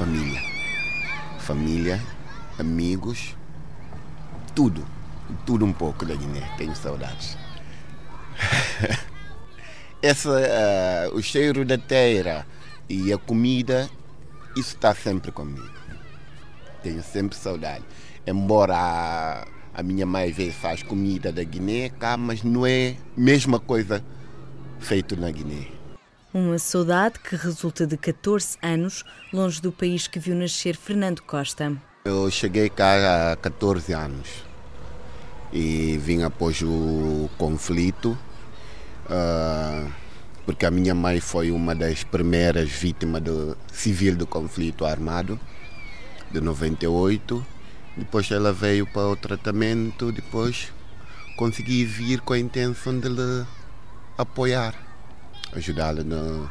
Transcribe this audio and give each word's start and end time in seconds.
família. 0.00 0.40
Família, 1.40 2.00
amigos, 2.58 3.36
tudo. 4.54 4.82
Tudo 5.44 5.66
um 5.66 5.74
pouco 5.74 6.06
da 6.06 6.14
Guiné. 6.14 6.40
Tenho 6.56 6.74
saudades. 6.74 7.36
Essa, 10.00 10.30
uh, 10.30 11.14
o 11.14 11.22
cheiro 11.22 11.66
da 11.66 11.76
terra 11.76 12.46
e 12.88 13.12
a 13.12 13.18
comida, 13.18 13.90
isso 14.56 14.74
está 14.74 14.94
sempre 14.94 15.30
comigo. 15.30 15.68
Tenho 16.82 17.02
sempre 17.02 17.36
saudade. 17.36 17.84
Embora 18.26 18.74
a, 18.74 19.46
a 19.74 19.82
minha 19.82 20.06
mãe 20.06 20.32
vê 20.32 20.50
faz 20.50 20.82
comida 20.82 21.30
da 21.30 21.44
Guiné 21.44 21.90
cá, 21.90 22.16
mas 22.16 22.42
não 22.42 22.64
é 22.64 22.96
a 23.14 23.20
mesma 23.20 23.60
coisa 23.60 24.02
feito 24.78 25.14
na 25.14 25.30
Guiné. 25.30 25.79
Uma 26.32 26.60
saudade 26.60 27.18
que 27.18 27.34
resulta 27.34 27.84
de 27.84 27.96
14 27.96 28.56
anos 28.62 29.04
longe 29.32 29.60
do 29.60 29.72
país 29.72 30.06
que 30.06 30.20
viu 30.20 30.36
nascer 30.36 30.76
Fernando 30.76 31.20
Costa. 31.22 31.76
Eu 32.04 32.30
cheguei 32.30 32.70
cá 32.70 33.32
há 33.32 33.36
14 33.36 33.92
anos 33.92 34.44
e 35.52 35.98
vim 35.98 36.22
após 36.22 36.62
o 36.62 37.28
conflito, 37.36 38.16
uh, 39.06 39.90
porque 40.46 40.64
a 40.64 40.70
minha 40.70 40.94
mãe 40.94 41.20
foi 41.20 41.50
uma 41.50 41.74
das 41.74 42.04
primeiras 42.04 42.70
vítimas 42.70 43.22
do 43.22 43.58
civil 43.72 44.14
do 44.14 44.24
conflito 44.24 44.86
armado 44.86 45.38
de 46.30 46.40
98. 46.40 47.44
Depois 47.96 48.30
ela 48.30 48.52
veio 48.52 48.86
para 48.86 49.08
o 49.08 49.16
tratamento, 49.16 50.12
depois 50.12 50.72
consegui 51.36 51.84
vir 51.84 52.20
com 52.20 52.34
a 52.34 52.38
intenção 52.38 53.00
de 53.00 53.08
lhe 53.08 53.44
apoiar, 54.16 54.89
ajudá-la 55.52 56.02
no 56.02 56.50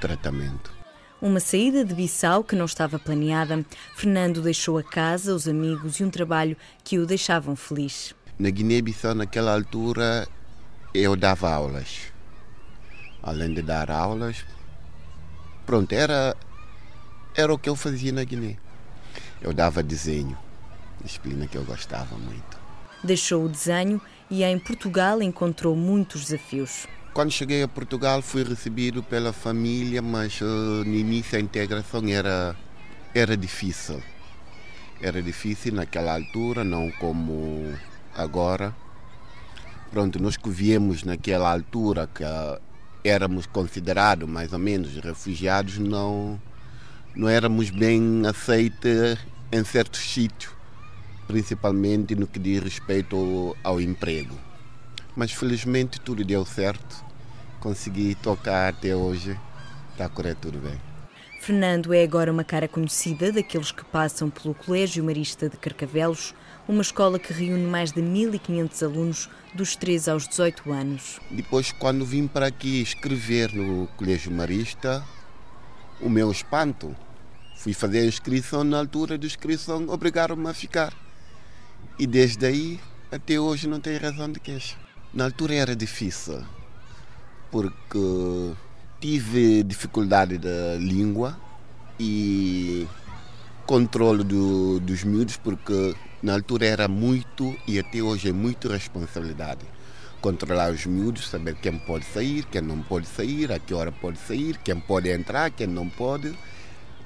tratamento. 0.00 0.72
Uma 1.20 1.38
saída 1.38 1.84
de 1.84 1.94
Bissau 1.94 2.42
que 2.42 2.56
não 2.56 2.64
estava 2.64 2.98
planeada. 2.98 3.64
Fernando 3.94 4.42
deixou 4.42 4.76
a 4.76 4.82
casa, 4.82 5.32
os 5.32 5.46
amigos 5.46 6.00
e 6.00 6.04
um 6.04 6.10
trabalho 6.10 6.56
que 6.82 6.98
o 6.98 7.06
deixavam 7.06 7.54
feliz. 7.54 8.12
Na 8.36 8.50
Guiné-Bissau, 8.50 9.14
naquela 9.14 9.54
altura, 9.54 10.26
eu 10.92 11.14
dava 11.14 11.48
aulas. 11.48 12.12
Além 13.22 13.54
de 13.54 13.62
dar 13.62 13.88
aulas, 13.88 14.44
pronto, 15.64 15.92
era, 15.92 16.36
era 17.36 17.54
o 17.54 17.58
que 17.58 17.68
eu 17.68 17.76
fazia 17.76 18.10
na 18.10 18.24
Guiné. 18.24 18.56
Eu 19.40 19.52
dava 19.52 19.80
desenho, 19.80 20.36
disciplina 21.04 21.46
que 21.46 21.56
eu 21.56 21.64
gostava 21.64 22.16
muito. 22.16 22.58
Deixou 23.04 23.44
o 23.44 23.48
desenho 23.48 24.00
e 24.28 24.42
em 24.42 24.58
Portugal 24.58 25.22
encontrou 25.22 25.76
muitos 25.76 26.24
desafios. 26.24 26.88
Quando 27.14 27.30
cheguei 27.30 27.62
a 27.62 27.68
Portugal 27.68 28.22
fui 28.22 28.42
recebido 28.42 29.02
pela 29.02 29.34
família, 29.34 30.00
mas 30.00 30.40
uh, 30.40 30.44
no 30.44 30.94
início 30.94 31.36
a 31.36 31.40
integração 31.42 32.08
era, 32.08 32.56
era 33.14 33.36
difícil. 33.36 34.02
Era 34.98 35.22
difícil 35.22 35.74
naquela 35.74 36.14
altura, 36.14 36.64
não 36.64 36.90
como 36.92 37.74
agora. 38.16 38.74
Pronto, 39.90 40.22
nós 40.22 40.38
que 40.38 40.48
viemos 40.48 41.04
naquela 41.04 41.52
altura, 41.52 42.08
que 42.14 42.24
uh, 42.24 42.58
éramos 43.04 43.44
considerados 43.44 44.26
mais 44.26 44.54
ou 44.54 44.58
menos 44.58 44.96
refugiados, 44.96 45.76
não, 45.76 46.40
não 47.14 47.28
éramos 47.28 47.68
bem 47.68 48.22
aceitos 48.26 49.18
em 49.52 49.62
certos 49.64 50.00
sítios, 50.00 50.50
principalmente 51.26 52.14
no 52.14 52.26
que 52.26 52.38
diz 52.38 52.62
respeito 52.62 53.54
ao, 53.62 53.72
ao 53.72 53.80
emprego. 53.82 54.51
Mas 55.16 55.32
felizmente 55.32 56.00
tudo 56.00 56.24
deu 56.24 56.44
certo. 56.44 57.04
Consegui 57.60 58.14
tocar 58.14 58.68
até 58.68 58.94
hoje. 58.96 59.38
Está 59.92 60.06
a 60.06 60.08
correr 60.08 60.34
tudo 60.34 60.58
bem. 60.58 60.80
Fernando 61.42 61.92
é 61.92 62.04
agora 62.04 62.30
uma 62.30 62.44
cara 62.44 62.68
conhecida 62.68 63.32
daqueles 63.32 63.72
que 63.72 63.84
passam 63.84 64.30
pelo 64.30 64.54
Colégio 64.54 65.02
Marista 65.02 65.48
de 65.48 65.56
Carcavelos, 65.56 66.32
uma 66.68 66.82
escola 66.82 67.18
que 67.18 67.32
reúne 67.32 67.66
mais 67.66 67.90
de 67.90 68.00
1.500 68.00 68.82
alunos 68.84 69.30
dos 69.52 69.74
13 69.74 70.10
aos 70.10 70.28
18 70.28 70.72
anos. 70.72 71.20
Depois, 71.28 71.72
quando 71.72 72.06
vim 72.06 72.28
para 72.28 72.46
aqui 72.46 72.80
escrever 72.80 73.52
no 73.52 73.88
Colégio 73.96 74.30
Marista, 74.30 75.04
o 76.00 76.08
meu 76.08 76.30
espanto, 76.30 76.94
fui 77.56 77.72
fazer 77.74 77.98
a 77.98 78.06
inscrição, 78.06 78.62
na 78.62 78.78
altura 78.78 79.18
da 79.18 79.26
inscrição 79.26 79.88
obrigaram-me 79.88 80.48
a 80.48 80.54
ficar. 80.54 80.94
E 81.98 82.06
desde 82.06 82.46
aí 82.46 82.80
até 83.10 83.38
hoje 83.40 83.66
não 83.66 83.80
tenho 83.80 84.00
razão 84.00 84.30
de 84.30 84.38
queixa. 84.38 84.76
Na 85.14 85.24
altura 85.24 85.54
era 85.54 85.76
difícil, 85.76 86.42
porque 87.50 88.52
tive 88.98 89.62
dificuldade 89.62 90.38
da 90.38 90.76
língua 90.78 91.38
e 92.00 92.88
controle 93.66 94.24
do, 94.24 94.80
dos 94.80 95.04
miúdos, 95.04 95.36
porque 95.36 95.94
na 96.22 96.32
altura 96.32 96.64
era 96.64 96.88
muito 96.88 97.54
e 97.68 97.78
até 97.78 98.00
hoje 98.00 98.30
é 98.30 98.32
muito 98.32 98.68
responsabilidade. 98.68 99.60
Controlar 100.22 100.72
os 100.72 100.86
miúdos, 100.86 101.28
saber 101.28 101.56
quem 101.56 101.78
pode 101.78 102.06
sair, 102.06 102.46
quem 102.46 102.62
não 102.62 102.80
pode 102.80 103.06
sair, 103.06 103.52
a 103.52 103.58
que 103.58 103.74
hora 103.74 103.92
pode 103.92 104.18
sair, 104.18 104.56
quem 104.64 104.80
pode 104.80 105.10
entrar, 105.10 105.50
quem 105.50 105.66
não 105.66 105.90
pode. 105.90 106.32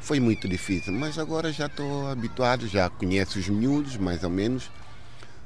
Foi 0.00 0.18
muito 0.18 0.48
difícil, 0.48 0.92
mas 0.92 1.20
agora 1.20 1.52
já 1.52 1.66
estou 1.66 2.08
habituado, 2.08 2.66
já 2.66 2.90
conheço 2.90 3.38
os 3.38 3.48
miúdos 3.48 3.96
mais 3.96 4.24
ou 4.24 4.30
menos 4.30 4.68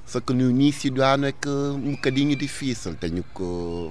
só 0.07 0.21
que 0.21 0.33
no 0.33 0.49
início 0.49 0.91
do 0.91 1.03
ano 1.03 1.27
é 1.27 1.33
que 1.33 1.49
um 1.49 1.93
bocadinho 1.93 2.37
difícil. 2.37 2.95
Tenho 2.95 3.25
que 3.25 3.91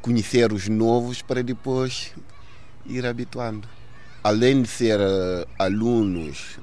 conhecer 0.00 0.50
os 0.50 0.66
novos 0.66 1.20
para 1.20 1.42
depois 1.42 2.12
ir 2.86 3.04
habituando. 3.04 3.68
Além 4.24 4.62
de 4.62 4.68
ser 4.68 4.98
uh, 4.98 5.46
alunos, 5.58 6.58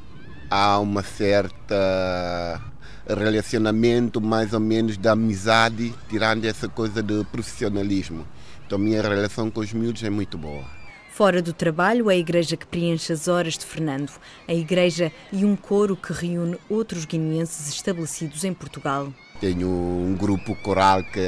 há 0.50 0.80
uma 0.80 1.04
certa 1.04 2.60
relacionamento 3.08 4.20
mais 4.20 4.54
ou 4.54 4.60
menos 4.60 4.98
de 4.98 5.08
amizade, 5.08 5.94
tirando 6.10 6.46
essa 6.46 6.68
coisa 6.68 7.04
de 7.04 7.24
profissionalismo. 7.26 8.26
Então 8.66 8.80
minha 8.80 9.02
relação 9.02 9.52
com 9.52 9.60
os 9.60 9.72
miúdos 9.72 10.04
é 10.04 10.10
muito 10.10 10.38
boa. 10.38 10.83
Fora 11.14 11.44
do 11.44 11.54
trabalho, 11.54 12.10
a 12.10 12.16
igreja 12.16 12.58
que 12.58 12.66
preenche 12.66 13.14
as 13.14 13.28
horas 13.28 13.56
de 13.56 13.64
Fernando, 13.64 14.12
a 14.48 14.54
igreja 14.54 15.12
e 15.32 15.46
um 15.46 15.56
coro 15.56 15.96
que 15.96 16.12
reúne 16.12 16.58
outros 16.68 17.06
guineenses 17.06 17.70
estabelecidos 17.70 18.44
em 18.44 18.52
Portugal. 18.52 19.14
Tenho 19.40 19.70
um 19.70 20.16
grupo 20.18 20.56
coral 20.64 21.04
que 21.04 21.20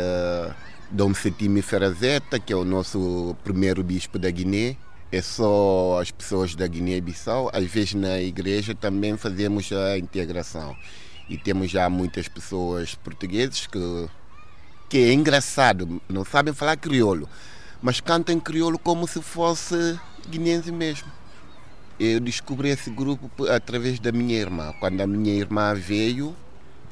Dom 0.89 1.13
Setime 1.13 1.61
Ferazeta, 1.61 2.39
que 2.39 2.51
é 2.51 2.55
o 2.55 2.65
nosso 2.65 3.35
primeiro 3.43 3.83
bispo 3.83 4.17
da 4.17 4.27
Guiné. 4.31 4.75
É 5.11 5.21
só 5.21 5.99
as 6.01 6.09
pessoas 6.09 6.55
da 6.55 6.65
Guiné-Bissau. 6.65 7.51
Às 7.53 7.65
vezes 7.65 7.93
na 7.93 8.19
igreja 8.19 8.73
também 8.73 9.15
fazemos 9.17 9.71
a 9.71 9.99
integração. 9.99 10.75
E 11.29 11.37
temos 11.37 11.69
já 11.69 11.87
muitas 11.91 12.27
pessoas 12.27 12.95
portugueses 12.95 13.67
que, 13.67 14.09
que 14.89 14.97
é 14.97 15.13
engraçado, 15.13 16.01
não 16.09 16.25
sabem 16.25 16.55
falar 16.55 16.75
crioulo 16.75 17.29
mas 17.81 17.99
canta 17.99 18.31
em 18.31 18.39
crioulo 18.39 18.79
como 18.79 19.07
se 19.07 19.21
fosse 19.21 19.99
guineense 20.29 20.71
mesmo. 20.71 21.07
Eu 21.99 22.19
descobri 22.19 22.69
esse 22.69 22.89
grupo 22.89 23.29
através 23.47 23.99
da 23.99 24.11
minha 24.11 24.37
irmã. 24.37 24.73
Quando 24.79 24.99
a 25.01 25.07
minha 25.07 25.33
irmã 25.33 25.73
veio, 25.73 26.35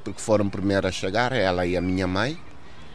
porque 0.04 0.22
foram 0.22 0.50
primeiro 0.50 0.88
a 0.88 0.92
chegar, 0.92 1.34
ela 1.34 1.66
e 1.66 1.76
a 1.76 1.82
minha 1.82 2.08
mãe, 2.08 2.40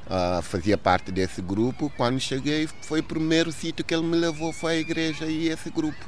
uh, 0.06 0.40
fazia 0.42 0.78
parte 0.78 1.12
desse 1.12 1.42
grupo. 1.42 1.92
Quando 1.96 2.18
cheguei, 2.18 2.68
foi 2.82 3.00
o 3.00 3.04
primeiro 3.04 3.52
sítio 3.52 3.84
que 3.84 3.92
ele 3.92 4.04
me 4.04 4.16
levou, 4.16 4.52
foi 4.52 4.76
a 4.76 4.80
igreja 4.80 5.26
e 5.26 5.48
esse 5.48 5.68
grupo. 5.70 5.98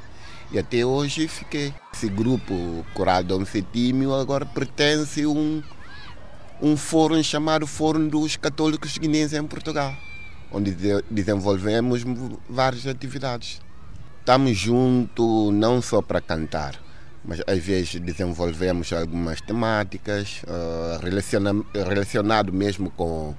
E 0.51 0.57
até 0.57 0.83
hoje 0.83 1.27
fiquei. 1.27 1.73
Esse 1.93 2.09
grupo, 2.09 2.85
Coral 2.93 3.23
Dom 3.23 3.45
Setímio, 3.45 4.13
agora 4.13 4.45
pertence 4.45 5.21
a 5.21 5.29
um, 5.29 5.61
um 6.61 6.75
fórum 6.75 7.21
chamado 7.21 7.67
Fórum 7.67 8.07
dos 8.07 8.35
Católicos 8.37 8.97
Guineenses 8.97 9.37
em 9.37 9.45
Portugal 9.45 9.95
onde 10.51 10.75
desenvolvemos 11.09 12.03
várias 12.49 12.85
atividades. 12.85 13.61
Estamos 14.19 14.57
juntos 14.57 15.53
não 15.53 15.81
só 15.81 16.01
para 16.01 16.21
cantar, 16.21 16.79
mas 17.23 17.41
às 17.47 17.59
vezes 17.59 17.99
desenvolvemos 17.99 18.91
algumas 18.93 19.41
temáticas 19.41 20.41
uh, 20.43 21.03
relaciona 21.03 21.51
relacionado 21.73 22.51
mesmo 22.51 22.89
com, 22.91 23.33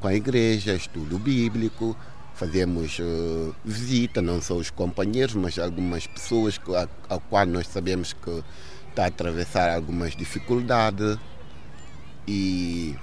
com 0.00 0.08
a 0.08 0.14
igreja, 0.14 0.74
estudo 0.74 1.18
bíblico, 1.18 1.96
fazemos 2.34 2.98
uh, 2.98 3.54
visita, 3.64 4.20
não 4.20 4.40
só 4.40 4.54
os 4.54 4.70
companheiros, 4.70 5.34
mas 5.34 5.58
algumas 5.58 6.06
pessoas 6.06 6.60
a, 7.08 7.14
a 7.14 7.18
qual 7.18 7.46
nós 7.46 7.68
sabemos 7.68 8.12
que 8.12 8.42
está 8.90 9.04
a 9.04 9.06
atravessar 9.06 9.74
algumas 9.74 10.16
dificuldades 10.16 11.18
e 12.26 12.96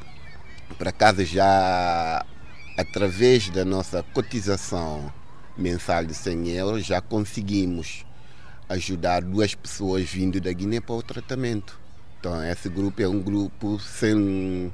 para 0.77 0.91
casa 0.91 1.24
já 1.24 2.25
através 2.81 3.50
da 3.50 3.63
nossa 3.63 4.04
cotização 4.04 5.12
mensal 5.57 6.04
de 6.04 6.13
100 6.13 6.50
euros, 6.50 6.86
já 6.86 7.00
conseguimos 7.00 8.06
ajudar 8.68 9.22
duas 9.22 9.54
pessoas 9.54 10.10
vindo 10.10 10.42
da 10.42 10.51
Guiné 10.51 10.80
para 10.80 10.95
o 10.95 11.04
tratamento. 11.04 11.80
Então, 12.19 12.44
esse 12.44 12.69
grupo 12.69 13.01
é 13.01 13.07
um 13.07 13.22
grupo 13.22 13.80
sem 13.80 14.72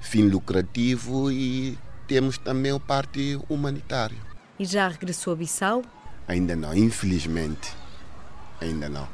fim 0.00 0.28
lucrativo 0.28 1.30
e 1.30 1.76
temos 2.06 2.38
também 2.38 2.72
a 2.72 2.80
parte 2.80 3.38
humanitária. 3.48 4.18
E 4.58 4.64
já 4.64 4.88
regressou 4.88 5.32
a 5.32 5.36
Bissau? 5.36 5.82
Ainda 6.26 6.54
não, 6.54 6.74
infelizmente. 6.74 7.72
ainda 8.60 8.88
não. 8.88 9.08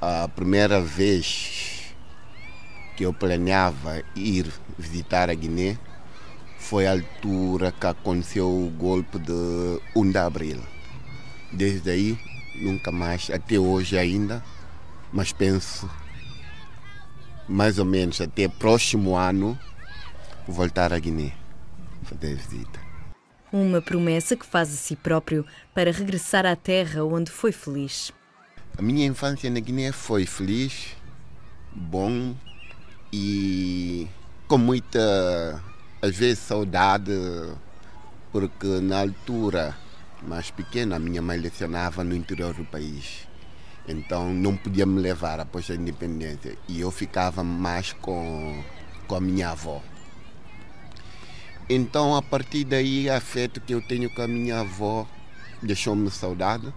A 0.00 0.28
primeira 0.28 0.80
vez 0.80 1.94
que 2.96 3.04
eu 3.04 3.12
planeava 3.12 4.02
ir 4.14 4.50
visitar 4.78 5.30
a 5.30 5.34
Guiné 5.34 5.78
foi 6.58 6.86
a 6.86 6.92
altura 6.92 7.72
que 7.72 7.86
aconteceu 7.86 8.48
o 8.48 8.70
golpe 8.70 9.18
de 9.18 9.80
1 9.94 10.10
de 10.10 10.18
abril. 10.18 10.62
Desde 11.52 11.90
aí, 11.90 12.18
nunca 12.56 12.90
mais, 12.90 13.30
até 13.30 13.58
hoje 13.58 13.96
ainda, 13.98 14.42
mas 15.12 15.32
penso 15.32 15.88
mais 17.48 17.78
ou 17.78 17.84
menos 17.84 18.20
até 18.20 18.48
próximo 18.48 19.16
ano 19.16 19.58
voltar 20.46 20.92
a 20.92 20.98
Guiné, 20.98 21.32
fazer 22.02 22.34
visita. 22.34 22.80
Uma 23.52 23.80
promessa 23.80 24.36
que 24.36 24.44
faz 24.44 24.68
a 24.72 24.76
si 24.76 24.96
próprio 24.96 25.46
para 25.72 25.92
regressar 25.92 26.44
à 26.44 26.56
terra 26.56 27.04
onde 27.04 27.30
foi 27.30 27.52
feliz. 27.52 28.12
A 28.76 28.82
minha 28.82 29.06
infância 29.06 29.48
na 29.48 29.60
Guiné 29.60 29.92
foi 29.92 30.26
feliz, 30.26 30.88
bom 31.72 32.34
e 33.12 34.06
com 34.48 34.58
muita, 34.58 35.62
às 36.06 36.16
vezes, 36.16 36.38
saudade, 36.38 37.12
porque 38.32 38.80
na 38.80 39.00
altura 39.00 39.76
mais 40.22 40.50
pequena 40.50 40.96
a 40.96 40.98
minha 40.98 41.20
mãe 41.20 41.38
lecionava 41.38 42.02
no 42.02 42.14
interior 42.14 42.54
do 42.54 42.64
país. 42.64 43.26
Então 43.88 44.32
não 44.32 44.56
podia 44.56 44.86
me 44.86 45.00
levar 45.00 45.38
após 45.38 45.70
a 45.70 45.74
independência 45.74 46.56
e 46.68 46.80
eu 46.80 46.90
ficava 46.90 47.44
mais 47.44 47.92
com, 47.92 48.62
com 49.06 49.14
a 49.14 49.20
minha 49.20 49.50
avó. 49.50 49.82
Então, 51.68 52.14
a 52.14 52.22
partir 52.22 52.64
daí, 52.64 53.08
o 53.08 53.12
afeto 53.12 53.60
que 53.60 53.74
eu 53.74 53.82
tenho 53.82 54.08
com 54.14 54.22
a 54.22 54.28
minha 54.28 54.60
avó 54.60 55.04
deixou-me 55.60 56.08
saudade. 56.12 56.72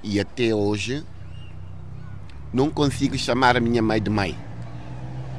E 0.00 0.20
até 0.20 0.54
hoje, 0.54 1.04
não 2.52 2.70
consigo 2.70 3.18
chamar 3.18 3.56
a 3.56 3.60
minha 3.60 3.82
mãe 3.82 4.00
de 4.00 4.08
mãe. 4.08 4.45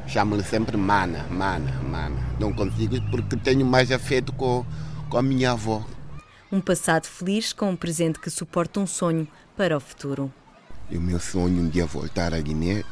Chamo-lhe 0.08 0.44
sempre 0.44 0.78
mana, 0.78 1.24
mana, 1.30 1.72
mana. 1.84 2.16
Não 2.40 2.54
consigo 2.54 2.96
porque 3.12 3.36
tenho 3.36 3.66
mais 3.66 3.92
afeto 3.92 4.32
com, 4.32 4.66
com 5.10 5.18
a 5.18 5.22
minha 5.22 5.52
avó. 5.52 5.86
Um 6.50 6.62
passado 6.62 7.06
feliz 7.06 7.52
com 7.52 7.72
um 7.72 7.76
presente 7.76 8.18
que 8.18 8.30
suporta 8.30 8.80
um 8.80 8.88
sonho 8.88 9.28
para 9.58 9.76
o 9.76 9.82
futuro. 9.82 10.34
E 10.90 10.98
o 10.98 11.02
meu 11.02 11.20
sonho 11.20 11.62
um 11.62 11.68
dia 11.68 11.86
voltar 11.86 12.34
à 12.34 12.40
Guiné, 12.40 12.86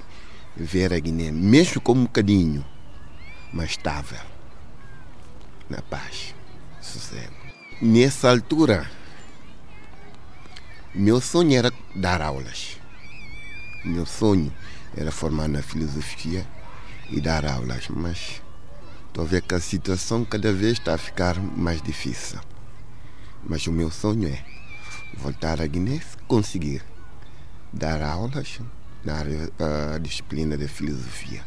ver 0.58 0.92
a 0.94 1.00
Guiné, 1.00 1.32
mesmo 1.32 1.80
com 1.80 1.94
um 1.94 2.04
bocadinho, 2.04 2.66
mas 3.54 3.72
estável 3.72 4.20
na 5.70 5.82
paz, 5.82 6.36
sossego. 6.82 7.34
Nessa 7.82 8.30
altura, 8.30 8.92
meu 10.94 11.22
sonho 11.22 11.58
era 11.58 11.72
dar 11.96 12.22
aulas. 12.22 12.78
Meu 13.86 14.06
sonho 14.06 14.54
era 14.98 15.12
formar 15.14 15.48
na 15.48 15.62
filosofia 15.62 16.46
e 17.10 17.22
dar 17.22 17.46
aulas, 17.46 17.88
mas 17.90 18.42
estou 19.08 19.24
a 19.24 19.28
ver 19.28 19.42
que 19.42 19.56
a 19.56 19.60
situação 19.60 20.26
cada 20.26 20.52
vez 20.52 20.74
está 20.74 20.96
a 20.96 20.98
ficar 20.98 21.40
mais 21.40 21.82
difícil. 21.82 22.40
Mas 23.48 23.66
o 23.68 23.72
meu 23.72 23.92
sonho 23.92 24.28
é 24.28 24.44
voltar 25.18 25.62
a 25.62 25.68
Guiné 25.68 26.00
se 26.00 26.18
conseguir 26.28 26.84
dar 27.72 28.02
aulas 28.02 28.60
na 29.04 29.16
área, 29.16 29.50
a 29.94 29.98
disciplina 30.00 30.58
de 30.58 30.68
filosofia. 30.68 31.44